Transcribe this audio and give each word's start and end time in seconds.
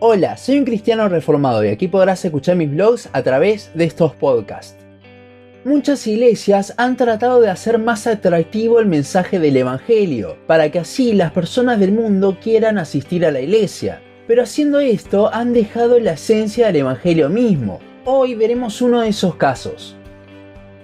Hola, 0.00 0.36
soy 0.36 0.60
un 0.60 0.64
cristiano 0.64 1.08
reformado 1.08 1.64
y 1.64 1.70
aquí 1.70 1.88
podrás 1.88 2.24
escuchar 2.24 2.54
mis 2.54 2.70
blogs 2.70 3.08
a 3.12 3.20
través 3.24 3.72
de 3.74 3.82
estos 3.82 4.14
podcasts. 4.14 4.76
Muchas 5.64 6.06
iglesias 6.06 6.72
han 6.76 6.96
tratado 6.96 7.40
de 7.40 7.50
hacer 7.50 7.80
más 7.80 8.06
atractivo 8.06 8.78
el 8.78 8.86
mensaje 8.86 9.40
del 9.40 9.56
Evangelio, 9.56 10.36
para 10.46 10.70
que 10.70 10.78
así 10.78 11.14
las 11.14 11.32
personas 11.32 11.80
del 11.80 11.90
mundo 11.90 12.38
quieran 12.40 12.78
asistir 12.78 13.26
a 13.26 13.32
la 13.32 13.40
iglesia. 13.40 14.00
Pero 14.28 14.44
haciendo 14.44 14.78
esto 14.78 15.34
han 15.34 15.52
dejado 15.52 15.98
la 15.98 16.12
esencia 16.12 16.68
del 16.68 16.76
Evangelio 16.76 17.28
mismo. 17.28 17.80
Hoy 18.04 18.36
veremos 18.36 18.80
uno 18.80 19.00
de 19.00 19.08
esos 19.08 19.34
casos. 19.34 19.97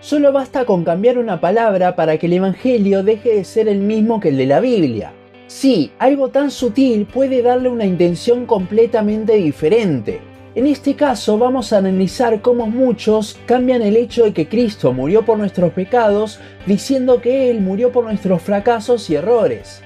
Solo 0.00 0.32
basta 0.32 0.64
con 0.64 0.84
cambiar 0.84 1.18
una 1.18 1.40
palabra 1.40 1.96
para 1.96 2.18
que 2.18 2.26
el 2.26 2.34
evangelio 2.34 3.02
deje 3.02 3.34
de 3.34 3.44
ser 3.44 3.68
el 3.68 3.80
mismo 3.80 4.20
que 4.20 4.28
el 4.28 4.36
de 4.36 4.46
la 4.46 4.60
Biblia. 4.60 5.12
Sí, 5.48 5.90
algo 5.98 6.28
tan 6.28 6.52
sutil 6.52 7.06
puede 7.06 7.42
darle 7.42 7.68
una 7.68 7.84
intención 7.84 8.46
completamente 8.46 9.34
diferente. 9.34 10.20
En 10.54 10.66
este 10.66 10.94
caso 10.94 11.36
vamos 11.36 11.72
a 11.72 11.78
analizar 11.78 12.40
cómo 12.42 12.66
muchos 12.66 13.38
cambian 13.46 13.82
el 13.82 13.96
hecho 13.96 14.24
de 14.24 14.32
que 14.32 14.48
Cristo 14.48 14.92
murió 14.92 15.24
por 15.24 15.36
nuestros 15.36 15.72
pecados 15.72 16.38
diciendo 16.66 17.20
que 17.20 17.50
Él 17.50 17.60
murió 17.60 17.90
por 17.90 18.04
nuestros 18.04 18.40
fracasos 18.40 19.10
y 19.10 19.16
errores. 19.16 19.82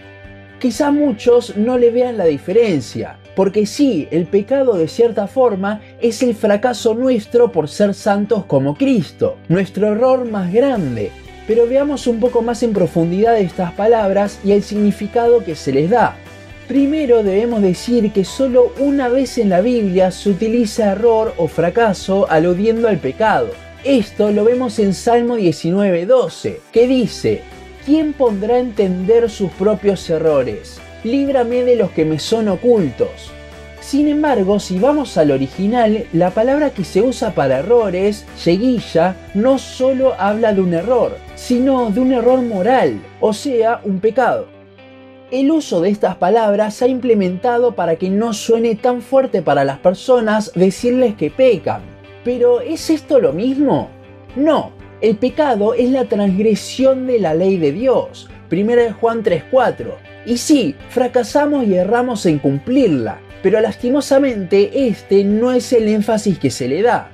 Quizá 0.61 0.91
muchos 0.91 1.57
no 1.57 1.79
le 1.79 1.91
vean 1.91 2.19
la 2.19 2.27
diferencia, 2.27 3.19
porque 3.35 3.67
sí, 3.67 4.09
el 4.11 4.27
pecado 4.27 4.75
de 4.75 4.89
cierta 4.89 5.27
forma 5.27 5.81
es 6.01 6.23
el 6.23 6.35
fracaso 6.35 6.95
nuestro 6.95 7.51
por 7.53 7.69
ser 7.69 7.95
santos 7.95 8.45
como 8.45 8.77
Cristo, 8.77 9.37
nuestro 9.49 9.89
error 9.89 10.25
más 10.29 10.53
grande, 10.53 11.11
pero 11.47 11.67
veamos 11.67 12.07
un 12.07 12.21
poco 12.21 12.43
más 12.43 12.63
en 12.63 12.73
profundidad 12.73 13.39
estas 13.39 13.73
palabras 13.73 14.39
y 14.45 14.53
el 14.53 14.63
significado 14.63 15.45
que 15.45 15.55
se 15.55 15.73
les 15.73 15.91
da. 15.91 16.17
Primero 16.69 17.23
debemos 17.23 17.61
decir 17.61 18.13
que 18.13 18.25
solo 18.25 18.73
una 18.79 19.09
vez 19.09 19.37
en 19.39 19.49
la 19.49 19.61
Biblia 19.61 20.11
se 20.11 20.31
utiliza 20.31 20.93
error 20.93 21.35
o 21.37 21.49
fracaso 21.49 22.27
aludiendo 22.31 22.89
al 22.89 22.99
pecado. 22.99 23.49
Esto 23.85 24.31
lo 24.31 24.45
vemos 24.45 24.79
en 24.79 24.95
Salmo 24.95 25.37
19:12, 25.37 26.61
que 26.71 26.87
dice, 26.87 27.43
¿quién 27.85 28.13
podrá 28.13 28.59
entender 28.59 29.29
sus 29.29 29.51
propios 29.51 30.09
errores? 30.09 30.81
Líbrame 31.05 31.65
de 31.65 31.77
los 31.77 31.91
que 31.91 32.05
me 32.05 32.19
son 32.19 32.49
ocultos. 32.49 33.33
Sin 33.81 34.09
embargo, 34.09 34.61
si 34.61 34.79
vamos 34.79 35.19
al 35.19 35.33
original, 35.33 36.07
la 36.13 36.31
palabra 36.31 36.71
que 36.71 36.85
se 36.85 37.03
usa 37.03 37.35
para 37.35 37.59
errores, 37.59 38.25
yeguilla, 38.45 39.17
no 39.35 39.59
solo 39.59 40.15
habla 40.17 40.55
de 40.55 40.61
un 40.61 40.73
error, 40.73 41.17
sino 41.35 41.91
de 41.91 42.01
un 42.01 42.13
error 42.13 42.41
moral, 42.41 43.03
o 43.21 43.33
sea, 43.33 43.81
un 43.83 43.99
pecado. 43.99 44.47
El 45.33 45.51
uso 45.51 45.81
de 45.81 45.91
estas 45.91 46.15
palabras 46.15 46.75
se 46.75 46.85
ha 46.85 46.89
implementado 46.89 47.75
para 47.75 47.97
que 47.97 48.09
no 48.09 48.33
suene 48.35 48.77
tan 48.77 49.03
fuerte 49.03 49.43
para 49.43 49.65
las 49.65 49.79
personas 49.79 50.53
decirles 50.55 51.17
que 51.17 51.31
pecan. 51.31 51.83
Pero 52.23 52.61
¿es 52.61 52.89
esto 52.91 53.19
lo 53.19 53.33
mismo? 53.33 53.89
No, 54.37 54.71
el 55.01 55.17
pecado 55.17 55.75
es 55.75 55.91
la 55.91 56.05
transgresión 56.05 57.09
de 57.09 57.19
la 57.19 57.35
ley 57.35 57.57
de 57.57 57.73
Dios. 57.73 58.29
1 58.51 58.95
Juan 59.01 59.25
3:4. 59.25 60.12
Y 60.25 60.37
sí, 60.37 60.77
fracasamos 60.91 61.67
y 61.67 61.75
erramos 61.75 62.27
en 62.27 62.39
cumplirla, 62.39 63.21
pero 63.43 63.61
lastimosamente 63.61 64.87
este 64.89 65.25
no 65.25 65.53
es 65.53 65.73
el 65.73 65.89
énfasis 65.89 66.39
que 66.39 66.51
se 66.51 66.69
le 66.69 66.83
da. 66.83 67.11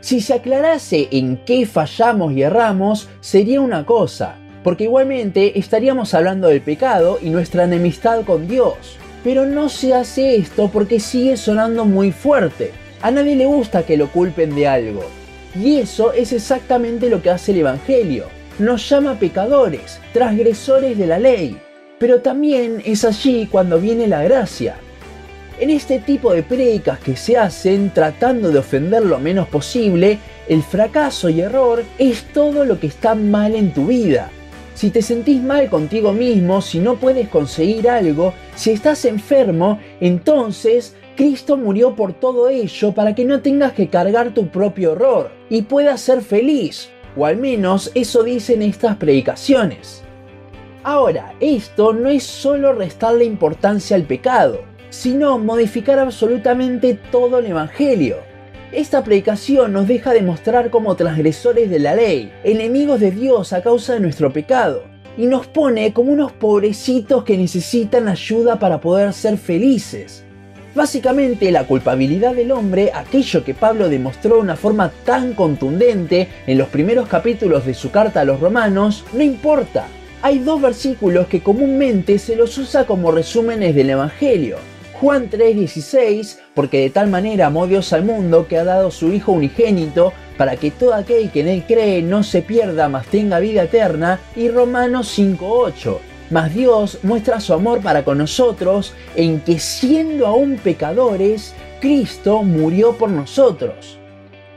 Si 0.00 0.22
se 0.22 0.34
aclarase 0.34 1.08
en 1.10 1.36
qué 1.44 1.66
fallamos 1.66 2.32
y 2.32 2.42
erramos, 2.42 3.10
sería 3.20 3.60
una 3.60 3.84
cosa, 3.84 4.36
porque 4.64 4.84
igualmente 4.84 5.58
estaríamos 5.58 6.14
hablando 6.14 6.48
del 6.48 6.62
pecado 6.62 7.18
y 7.20 7.28
nuestra 7.28 7.64
enemistad 7.64 8.22
con 8.24 8.48
Dios. 8.48 8.96
Pero 9.22 9.44
no 9.44 9.68
se 9.68 9.92
hace 9.92 10.36
esto 10.36 10.70
porque 10.72 10.98
sigue 10.98 11.36
sonando 11.36 11.84
muy 11.84 12.10
fuerte. 12.10 12.72
A 13.02 13.10
nadie 13.10 13.36
le 13.36 13.44
gusta 13.44 13.82
que 13.82 13.98
lo 13.98 14.10
culpen 14.10 14.54
de 14.54 14.66
algo. 14.66 15.04
Y 15.54 15.76
eso 15.76 16.14
es 16.14 16.32
exactamente 16.32 17.10
lo 17.10 17.20
que 17.20 17.28
hace 17.28 17.52
el 17.52 17.58
Evangelio. 17.58 18.26
Nos 18.58 18.88
llama 18.88 19.18
pecadores, 19.18 20.00
transgresores 20.14 20.96
de 20.96 21.06
la 21.06 21.18
ley. 21.18 21.58
Pero 22.00 22.22
también 22.22 22.82
es 22.86 23.04
allí 23.04 23.46
cuando 23.46 23.78
viene 23.78 24.08
la 24.08 24.22
gracia. 24.24 24.76
En 25.58 25.68
este 25.68 25.98
tipo 25.98 26.32
de 26.32 26.42
predicas 26.42 26.98
que 26.98 27.14
se 27.14 27.36
hacen 27.36 27.92
tratando 27.92 28.48
de 28.48 28.58
ofender 28.58 29.04
lo 29.04 29.18
menos 29.18 29.46
posible, 29.48 30.18
el 30.48 30.62
fracaso 30.62 31.28
y 31.28 31.42
error 31.42 31.84
es 31.98 32.24
todo 32.32 32.64
lo 32.64 32.80
que 32.80 32.86
está 32.86 33.14
mal 33.14 33.54
en 33.54 33.74
tu 33.74 33.88
vida. 33.88 34.30
Si 34.74 34.88
te 34.88 35.02
sentís 35.02 35.42
mal 35.42 35.68
contigo 35.68 36.14
mismo, 36.14 36.62
si 36.62 36.78
no 36.78 36.94
puedes 36.96 37.28
conseguir 37.28 37.90
algo, 37.90 38.32
si 38.54 38.70
estás 38.70 39.04
enfermo, 39.04 39.78
entonces 40.00 40.96
Cristo 41.16 41.58
murió 41.58 41.94
por 41.94 42.14
todo 42.14 42.48
ello 42.48 42.92
para 42.92 43.14
que 43.14 43.26
no 43.26 43.42
tengas 43.42 43.72
que 43.72 43.88
cargar 43.88 44.32
tu 44.32 44.48
propio 44.48 44.92
error 44.92 45.30
y 45.50 45.62
puedas 45.62 46.00
ser 46.00 46.22
feliz. 46.22 46.88
O 47.14 47.26
al 47.26 47.36
menos 47.36 47.90
eso 47.94 48.22
dicen 48.22 48.62
estas 48.62 48.96
predicaciones. 48.96 50.02
Ahora, 50.82 51.34
esto 51.40 51.92
no 51.92 52.08
es 52.08 52.24
solo 52.24 52.72
restarle 52.72 53.24
importancia 53.24 53.96
al 53.96 54.04
pecado 54.04 54.70
sino 54.90 55.38
modificar 55.38 55.98
absolutamente 55.98 56.98
todo 57.10 57.38
el 57.38 57.46
Evangelio. 57.46 58.16
Esta 58.72 59.02
predicación 59.02 59.72
nos 59.72 59.88
deja 59.88 60.12
demostrar 60.12 60.70
como 60.70 60.94
transgresores 60.94 61.70
de 61.70 61.78
la 61.78 61.94
ley, 61.94 62.32
enemigos 62.44 63.00
de 63.00 63.10
Dios 63.10 63.52
a 63.52 63.62
causa 63.62 63.94
de 63.94 64.00
nuestro 64.00 64.32
pecado, 64.32 64.84
y 65.16 65.26
nos 65.26 65.46
pone 65.46 65.92
como 65.92 66.12
unos 66.12 66.32
pobrecitos 66.32 67.24
que 67.24 67.36
necesitan 67.36 68.08
ayuda 68.08 68.58
para 68.58 68.80
poder 68.80 69.12
ser 69.12 69.38
felices. 69.38 70.24
Básicamente 70.72 71.50
la 71.50 71.66
culpabilidad 71.66 72.34
del 72.34 72.52
hombre, 72.52 72.92
aquello 72.94 73.42
que 73.42 73.54
Pablo 73.54 73.88
demostró 73.88 74.36
de 74.36 74.42
una 74.42 74.54
forma 74.54 74.92
tan 75.04 75.34
contundente 75.34 76.28
en 76.46 76.58
los 76.58 76.68
primeros 76.68 77.08
capítulos 77.08 77.66
de 77.66 77.74
su 77.74 77.90
carta 77.90 78.20
a 78.20 78.24
los 78.24 78.38
romanos, 78.38 79.04
no 79.12 79.22
importa. 79.22 79.88
Hay 80.22 80.38
dos 80.40 80.60
versículos 80.60 81.28
que 81.28 81.42
comúnmente 81.42 82.18
se 82.18 82.36
los 82.36 82.58
usa 82.58 82.84
como 82.84 83.10
resúmenes 83.10 83.74
del 83.74 83.88
Evangelio. 83.88 84.58
Juan 85.00 85.30
3:16, 85.30 86.38
porque 86.54 86.80
de 86.80 86.90
tal 86.90 87.08
manera 87.08 87.46
amó 87.46 87.66
Dios 87.66 87.94
al 87.94 88.04
mundo 88.04 88.46
que 88.46 88.58
ha 88.58 88.64
dado 88.64 88.90
su 88.90 89.14
Hijo 89.14 89.32
unigénito, 89.32 90.12
para 90.36 90.56
que 90.56 90.70
todo 90.70 90.92
aquel 90.92 91.30
que 91.30 91.40
en 91.40 91.48
él 91.48 91.64
cree 91.66 92.02
no 92.02 92.22
se 92.22 92.42
pierda, 92.42 92.90
mas 92.90 93.06
tenga 93.06 93.38
vida 93.40 93.62
eterna, 93.62 94.20
y 94.36 94.50
Romanos 94.50 95.08
5:8. 95.08 96.00
Mas 96.28 96.54
Dios 96.54 96.98
muestra 97.02 97.40
su 97.40 97.54
amor 97.54 97.80
para 97.80 98.04
con 98.04 98.18
nosotros 98.18 98.92
en 99.16 99.40
que 99.40 99.58
siendo 99.58 100.26
aún 100.26 100.58
pecadores, 100.58 101.54
Cristo 101.80 102.42
murió 102.42 102.92
por 102.92 103.08
nosotros. 103.08 103.99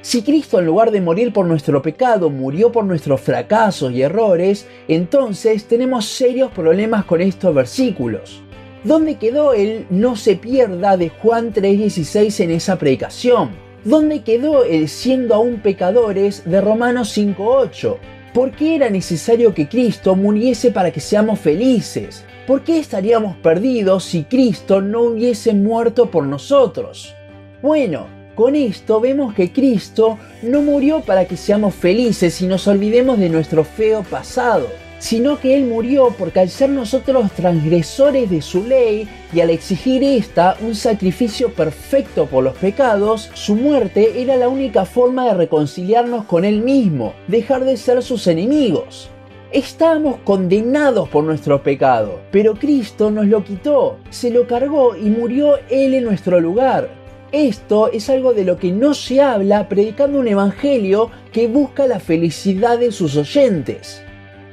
Si 0.03 0.21
Cristo 0.21 0.59
en 0.59 0.65
lugar 0.65 0.91
de 0.91 0.99
morir 0.99 1.31
por 1.31 1.45
nuestro 1.45 1.81
pecado 1.81 2.29
murió 2.29 2.73
por 2.73 2.83
nuestros 2.83 3.21
fracasos 3.21 3.93
y 3.93 4.01
errores, 4.01 4.67
entonces 4.89 5.63
tenemos 5.63 6.03
serios 6.03 6.51
problemas 6.51 7.05
con 7.05 7.21
estos 7.21 7.55
versículos. 7.55 8.41
¿Dónde 8.83 9.15
quedó 9.15 9.53
el 9.53 9.85
no 9.89 10.17
se 10.17 10.35
pierda 10.35 10.97
de 10.97 11.07
Juan 11.07 11.53
3:16 11.53 12.41
en 12.41 12.51
esa 12.51 12.77
predicación? 12.77 13.51
¿Dónde 13.85 14.23
quedó 14.23 14.65
el 14.65 14.89
siendo 14.89 15.35
aún 15.35 15.61
pecadores 15.61 16.43
de 16.43 16.59
Romanos 16.59 17.07
5:8? 17.17 17.97
¿Por 18.33 18.51
qué 18.51 18.75
era 18.75 18.89
necesario 18.89 19.53
que 19.53 19.69
Cristo 19.69 20.17
muriese 20.17 20.71
para 20.71 20.91
que 20.91 20.99
seamos 20.99 21.39
felices? 21.39 22.25
¿Por 22.45 22.65
qué 22.65 22.77
estaríamos 22.77 23.37
perdidos 23.37 24.03
si 24.03 24.25
Cristo 24.25 24.81
no 24.81 25.03
hubiese 25.03 25.53
muerto 25.53 26.11
por 26.11 26.25
nosotros? 26.25 27.15
Bueno, 27.61 28.22
con 28.35 28.55
esto 28.55 28.99
vemos 28.99 29.33
que 29.33 29.51
Cristo 29.51 30.17
no 30.41 30.61
murió 30.61 31.01
para 31.01 31.25
que 31.25 31.37
seamos 31.37 31.75
felices 31.75 32.41
y 32.41 32.47
nos 32.47 32.67
olvidemos 32.67 33.19
de 33.19 33.29
nuestro 33.29 33.63
feo 33.63 34.03
pasado 34.03 34.67
sino 35.03 35.37
que 35.37 35.57
Él 35.57 35.65
murió 35.65 36.15
porque 36.17 36.39
al 36.39 36.49
ser 36.49 36.69
nosotros 36.69 37.29
transgresores 37.33 38.29
de 38.29 38.41
su 38.41 38.65
ley 38.65 39.05
y 39.33 39.41
al 39.41 39.49
exigir 39.49 40.01
esta 40.01 40.55
un 40.61 40.75
sacrificio 40.75 41.53
perfecto 41.53 42.25
por 42.25 42.45
los 42.45 42.55
pecados, 42.55 43.29
su 43.33 43.55
muerte 43.55 44.21
era 44.21 44.37
la 44.37 44.47
única 44.47 44.85
forma 44.85 45.25
de 45.25 45.33
reconciliarnos 45.33 46.23
con 46.23 46.45
Él 46.45 46.61
mismo, 46.61 47.13
dejar 47.27 47.65
de 47.65 47.75
ser 47.75 48.01
sus 48.01 48.27
enemigos. 48.27 49.09
Estábamos 49.51 50.19
condenados 50.23 51.09
por 51.09 51.25
nuestro 51.25 51.61
pecado, 51.61 52.21
pero 52.31 52.55
Cristo 52.55 53.11
nos 53.11 53.27
lo 53.27 53.43
quitó, 53.43 53.97
se 54.09 54.29
lo 54.29 54.47
cargó 54.47 54.95
y 54.95 55.09
murió 55.09 55.57
Él 55.69 55.95
en 55.95 56.05
nuestro 56.05 56.39
lugar. 56.39 57.02
Esto 57.33 57.91
es 57.91 58.11
algo 58.11 58.35
de 58.35 58.43
lo 58.43 58.57
que 58.57 58.71
no 58.71 58.93
se 58.93 59.19
habla 59.19 59.67
predicando 59.67 60.19
un 60.19 60.27
evangelio 60.27 61.09
que 61.31 61.47
busca 61.47 61.87
la 61.87 61.99
felicidad 61.99 62.77
de 62.77 62.91
sus 62.91 63.17
oyentes. 63.17 64.03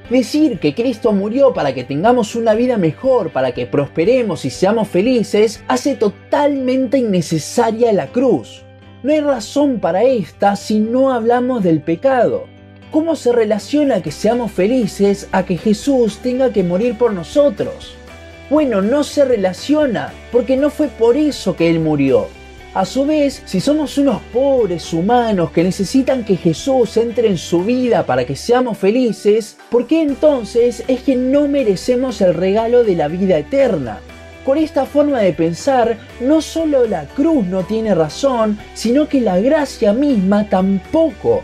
Decir 0.08 0.58
que 0.60 0.74
Cristo 0.74 1.12
murió 1.12 1.52
para 1.52 1.74
que 1.74 1.84
tengamos 1.84 2.34
una 2.34 2.54
vida 2.54 2.78
mejor, 2.78 3.32
para 3.32 3.52
que 3.52 3.66
prosperemos 3.66 4.46
y 4.46 4.50
seamos 4.50 4.88
felices, 4.88 5.62
hace 5.68 5.94
totalmente 5.94 6.96
innecesaria 6.96 7.92
la 7.92 8.06
cruz. 8.06 8.62
No 9.02 9.12
hay 9.12 9.20
razón 9.20 9.78
para 9.78 10.02
esta 10.04 10.56
si 10.56 10.80
no 10.80 11.12
hablamos 11.12 11.62
del 11.62 11.82
pecado. 11.82 12.46
¿Cómo 12.90 13.14
se 13.14 13.30
relaciona 13.30 14.02
que 14.02 14.10
seamos 14.10 14.52
felices 14.52 15.28
a 15.32 15.44
que 15.44 15.58
Jesús 15.58 16.20
tenga 16.22 16.50
que 16.50 16.64
morir 16.64 16.96
por 16.96 17.12
nosotros? 17.12 17.94
Bueno, 18.48 18.80
no 18.80 19.04
se 19.04 19.26
relaciona, 19.26 20.14
porque 20.32 20.56
no 20.56 20.70
fue 20.70 20.88
por 20.88 21.18
eso 21.18 21.54
que 21.56 21.68
Él 21.68 21.78
murió. 21.78 22.39
A 22.72 22.84
su 22.84 23.04
vez, 23.04 23.42
si 23.46 23.58
somos 23.58 23.98
unos 23.98 24.22
pobres 24.32 24.92
humanos 24.92 25.50
que 25.50 25.64
necesitan 25.64 26.24
que 26.24 26.36
Jesús 26.36 26.96
entre 26.98 27.26
en 27.26 27.36
su 27.36 27.64
vida 27.64 28.06
para 28.06 28.24
que 28.24 28.36
seamos 28.36 28.78
felices, 28.78 29.56
¿por 29.70 29.88
qué 29.88 30.02
entonces 30.02 30.84
es 30.86 31.02
que 31.02 31.16
no 31.16 31.48
merecemos 31.48 32.20
el 32.20 32.32
regalo 32.32 32.84
de 32.84 32.94
la 32.94 33.08
vida 33.08 33.38
eterna? 33.38 33.98
Con 34.44 34.56
esta 34.56 34.86
forma 34.86 35.18
de 35.18 35.32
pensar, 35.32 35.98
no 36.20 36.40
solo 36.40 36.86
la 36.86 37.06
cruz 37.06 37.44
no 37.44 37.64
tiene 37.64 37.92
razón, 37.92 38.56
sino 38.74 39.08
que 39.08 39.20
la 39.20 39.40
gracia 39.40 39.92
misma 39.92 40.48
tampoco. 40.48 41.42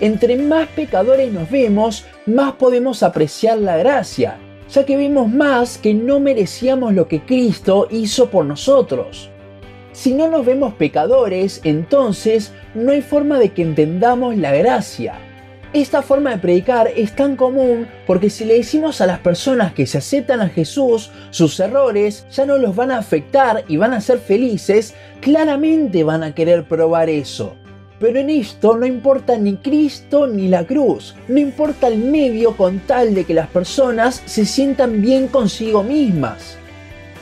Entre 0.00 0.38
más 0.38 0.68
pecadores 0.68 1.30
nos 1.30 1.50
vemos, 1.50 2.06
más 2.24 2.54
podemos 2.54 3.02
apreciar 3.02 3.58
la 3.58 3.76
gracia, 3.76 4.38
ya 4.72 4.86
que 4.86 4.96
vemos 4.96 5.28
más 5.28 5.76
que 5.76 5.92
no 5.92 6.18
merecíamos 6.18 6.94
lo 6.94 7.08
que 7.08 7.20
Cristo 7.20 7.88
hizo 7.90 8.30
por 8.30 8.46
nosotros. 8.46 9.28
Si 9.94 10.12
no 10.12 10.28
nos 10.28 10.44
vemos 10.44 10.74
pecadores, 10.74 11.60
entonces 11.62 12.50
no 12.74 12.90
hay 12.90 13.00
forma 13.00 13.38
de 13.38 13.52
que 13.52 13.62
entendamos 13.62 14.36
la 14.36 14.50
gracia. 14.50 15.14
Esta 15.72 16.02
forma 16.02 16.30
de 16.30 16.38
predicar 16.38 16.88
es 16.96 17.14
tan 17.14 17.36
común 17.36 17.86
porque 18.04 18.28
si 18.28 18.44
le 18.44 18.54
decimos 18.54 19.00
a 19.00 19.06
las 19.06 19.20
personas 19.20 19.72
que 19.72 19.86
se 19.86 19.98
aceptan 19.98 20.40
a 20.40 20.48
Jesús, 20.48 21.12
sus 21.30 21.60
errores 21.60 22.26
ya 22.32 22.44
no 22.44 22.58
los 22.58 22.74
van 22.74 22.90
a 22.90 22.98
afectar 22.98 23.64
y 23.68 23.76
van 23.76 23.92
a 23.92 24.00
ser 24.00 24.18
felices, 24.18 24.94
claramente 25.20 26.02
van 26.02 26.24
a 26.24 26.34
querer 26.34 26.64
probar 26.64 27.08
eso. 27.08 27.54
Pero 28.00 28.18
en 28.18 28.30
esto 28.30 28.76
no 28.76 28.86
importa 28.86 29.38
ni 29.38 29.54
Cristo 29.54 30.26
ni 30.26 30.48
la 30.48 30.66
cruz, 30.66 31.14
no 31.28 31.38
importa 31.38 31.86
el 31.86 31.98
medio 31.98 32.56
con 32.56 32.80
tal 32.80 33.14
de 33.14 33.24
que 33.24 33.34
las 33.34 33.46
personas 33.46 34.22
se 34.26 34.44
sientan 34.44 35.00
bien 35.00 35.28
consigo 35.28 35.84
mismas. 35.84 36.58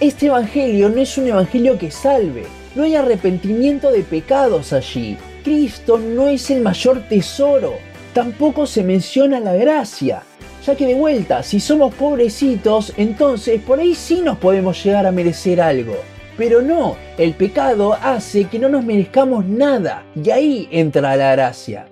Este 0.00 0.26
evangelio 0.26 0.88
no 0.88 1.02
es 1.02 1.18
un 1.18 1.28
evangelio 1.28 1.78
que 1.78 1.90
salve, 1.90 2.46
no 2.74 2.84
hay 2.84 2.94
arrepentimiento 2.94 3.90
de 3.90 4.02
pecados 4.02 4.72
allí. 4.72 5.16
Cristo 5.44 5.98
no 5.98 6.28
es 6.28 6.50
el 6.50 6.62
mayor 6.62 7.02
tesoro. 7.08 7.74
Tampoco 8.14 8.66
se 8.66 8.82
menciona 8.84 9.40
la 9.40 9.54
gracia. 9.54 10.22
Ya 10.64 10.76
que 10.76 10.86
de 10.86 10.94
vuelta, 10.94 11.42
si 11.42 11.58
somos 11.58 11.94
pobrecitos, 11.94 12.92
entonces 12.96 13.60
por 13.60 13.80
ahí 13.80 13.94
sí 13.94 14.20
nos 14.20 14.38
podemos 14.38 14.82
llegar 14.84 15.06
a 15.06 15.12
merecer 15.12 15.60
algo. 15.60 15.96
Pero 16.36 16.62
no, 16.62 16.96
el 17.18 17.34
pecado 17.34 17.94
hace 17.94 18.44
que 18.44 18.58
no 18.58 18.68
nos 18.68 18.84
merezcamos 18.84 19.44
nada. 19.44 20.04
Y 20.14 20.30
ahí 20.30 20.68
entra 20.70 21.16
la 21.16 21.32
gracia. 21.32 21.86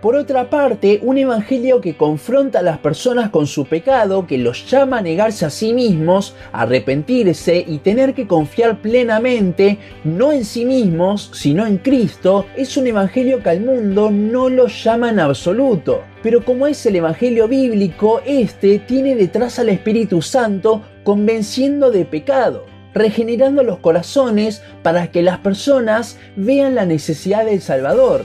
Por 0.00 0.14
otra 0.14 0.48
parte, 0.48 1.00
un 1.02 1.18
evangelio 1.18 1.80
que 1.80 1.96
confronta 1.96 2.60
a 2.60 2.62
las 2.62 2.78
personas 2.78 3.30
con 3.30 3.48
su 3.48 3.66
pecado, 3.66 4.28
que 4.28 4.38
los 4.38 4.70
llama 4.70 4.98
a 4.98 5.02
negarse 5.02 5.44
a 5.44 5.50
sí 5.50 5.72
mismos, 5.72 6.36
a 6.52 6.62
arrepentirse 6.62 7.64
y 7.66 7.78
tener 7.78 8.14
que 8.14 8.28
confiar 8.28 8.80
plenamente, 8.80 9.78
no 10.04 10.30
en 10.30 10.44
sí 10.44 10.64
mismos, 10.64 11.32
sino 11.34 11.66
en 11.66 11.78
Cristo, 11.78 12.46
es 12.56 12.76
un 12.76 12.86
evangelio 12.86 13.42
que 13.42 13.50
al 13.50 13.60
mundo 13.60 14.12
no 14.12 14.48
lo 14.48 14.68
llama 14.68 15.10
en 15.10 15.18
absoluto. 15.18 16.02
Pero 16.22 16.44
como 16.44 16.68
es 16.68 16.86
el 16.86 16.94
evangelio 16.94 17.48
bíblico, 17.48 18.20
este 18.24 18.78
tiene 18.78 19.16
detrás 19.16 19.58
al 19.58 19.68
Espíritu 19.68 20.22
Santo 20.22 20.80
convenciendo 21.02 21.90
de 21.90 22.04
pecado 22.04 22.66
regenerando 22.94 23.62
los 23.62 23.78
corazones 23.78 24.62
para 24.82 25.12
que 25.12 25.22
las 25.22 25.38
personas 25.38 26.18
vean 26.36 26.74
la 26.74 26.84
necesidad 26.84 27.44
del 27.44 27.60
Salvador 27.60 28.24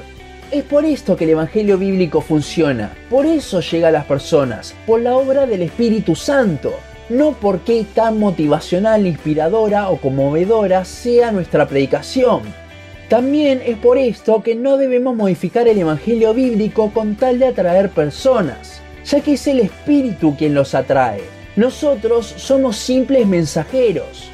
es 0.54 0.64
por 0.64 0.86
esto 0.86 1.16
que 1.16 1.24
el 1.24 1.32
Evangelio 1.32 1.80
bíblico 1.80 2.22
funciona, 2.22 2.94
por 3.10 3.26
eso 3.26 3.60
llega 3.60 3.88
a 3.88 3.92
las 3.92 4.06
personas, 4.06 4.76
por 4.86 5.02
la 5.02 5.18
obra 5.18 5.48
del 5.48 5.64
Espíritu 5.64 6.16
Santo, 6.16 6.76
no 7.10 7.32
porque 7.34 7.84
tan 7.96 8.20
motivacional, 8.20 9.08
inspiradora 9.08 9.90
o 9.90 9.98
conmovedora 9.98 10.86
sea 10.86 11.32
nuestra 11.32 11.68
predicación. 11.68 12.42
También 13.10 13.64
es 13.66 13.78
por 13.78 13.98
esto 13.98 14.44
que 14.44 14.54
no 14.54 14.78
debemos 14.78 15.16
modificar 15.16 15.68
el 15.68 15.80
Evangelio 15.80 16.36
bíblico 16.36 16.92
con 16.94 17.16
tal 17.16 17.40
de 17.40 17.48
atraer 17.48 17.90
personas, 17.90 18.80
ya 19.06 19.22
que 19.22 19.34
es 19.34 19.48
el 19.48 19.60
Espíritu 19.60 20.36
quien 20.38 20.54
los 20.54 20.76
atrae. 20.76 21.22
Nosotros 21.56 22.32
somos 22.38 22.78
simples 22.78 23.26
mensajeros. 23.26 24.30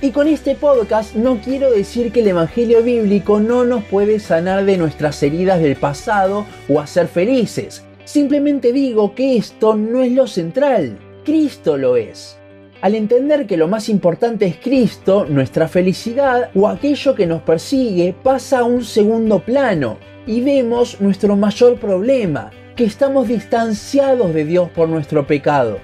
Y 0.00 0.12
con 0.12 0.28
este 0.28 0.54
podcast 0.54 1.16
no 1.16 1.40
quiero 1.40 1.72
decir 1.72 2.12
que 2.12 2.20
el 2.20 2.28
Evangelio 2.28 2.84
bíblico 2.84 3.40
no 3.40 3.64
nos 3.64 3.82
puede 3.82 4.20
sanar 4.20 4.64
de 4.64 4.76
nuestras 4.76 5.20
heridas 5.24 5.60
del 5.60 5.74
pasado 5.74 6.46
o 6.68 6.78
hacer 6.78 7.08
felices. 7.08 7.82
Simplemente 8.04 8.72
digo 8.72 9.16
que 9.16 9.36
esto 9.36 9.74
no 9.74 10.04
es 10.04 10.12
lo 10.12 10.28
central, 10.28 10.96
Cristo 11.24 11.76
lo 11.76 11.96
es. 11.96 12.38
Al 12.80 12.94
entender 12.94 13.48
que 13.48 13.56
lo 13.56 13.66
más 13.66 13.88
importante 13.88 14.46
es 14.46 14.58
Cristo, 14.58 15.26
nuestra 15.28 15.66
felicidad 15.66 16.50
o 16.54 16.68
aquello 16.68 17.16
que 17.16 17.26
nos 17.26 17.42
persigue 17.42 18.14
pasa 18.22 18.60
a 18.60 18.64
un 18.64 18.84
segundo 18.84 19.40
plano 19.40 19.98
y 20.28 20.42
vemos 20.42 21.00
nuestro 21.00 21.34
mayor 21.34 21.80
problema, 21.80 22.52
que 22.76 22.84
estamos 22.84 23.26
distanciados 23.26 24.32
de 24.32 24.44
Dios 24.44 24.70
por 24.70 24.88
nuestro 24.88 25.26
pecado. 25.26 25.80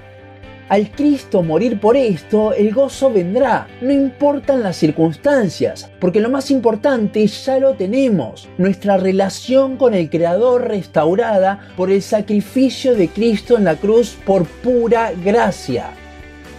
Al 0.71 0.91
Cristo 0.91 1.43
morir 1.43 1.79
por 1.79 1.95
esto, 1.95 2.55
el 2.55 2.73
gozo 2.73 3.13
vendrá, 3.13 3.69
no 3.83 3.93
importan 3.93 4.63
las 4.63 4.77
circunstancias, 4.77 5.91
porque 6.01 6.21
lo 6.21 6.31
más 6.31 6.51
importante 6.51 7.27
ya 7.27 7.59
lo 7.59 7.75
tenemos, 7.75 8.49
nuestra 8.57 8.97
relación 8.97 9.77
con 9.77 9.93
el 9.93 10.09
Creador 10.09 10.67
restaurada 10.67 11.69
por 11.77 11.91
el 11.91 12.01
sacrificio 12.01 12.95
de 12.95 13.09
Cristo 13.09 13.59
en 13.59 13.65
la 13.65 13.77
cruz 13.77 14.17
por 14.25 14.47
pura 14.47 15.13
gracia. 15.23 15.91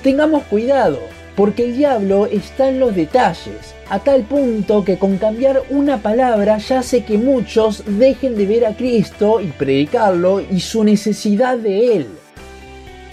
Tengamos 0.04 0.44
cuidado, 0.44 1.00
porque 1.36 1.66
el 1.66 1.76
diablo 1.76 2.28
está 2.28 2.70
en 2.70 2.80
los 2.80 2.96
detalles, 2.96 3.74
a 3.90 3.98
tal 3.98 4.22
punto 4.22 4.86
que 4.86 5.00
con 5.00 5.18
cambiar 5.18 5.64
una 5.72 5.98
palabra 5.98 6.60
ya 6.60 6.80
hace 6.80 7.04
que 7.04 7.18
muchos 7.18 7.84
dejen 7.88 8.36
de 8.36 8.46
ver 8.46 8.68
a 8.68 8.76
Cristo 8.76 9.42
y 9.42 9.48
predicarlo 9.48 10.42
y 10.42 10.60
su 10.60 10.84
necesidad 10.84 11.58
de 11.58 11.98
Él. 11.98 12.08